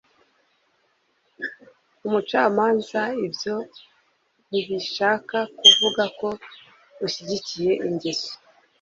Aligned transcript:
umucamanza 2.05 3.01
ibyo 3.25 3.55
ntibishaka 4.49 5.37
kuvuga 5.59 6.03
ko 6.19 6.27
ushyigikiye 7.05 7.71
ingeso 7.87 8.31